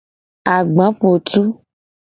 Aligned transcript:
Agbapotu. 0.53 1.41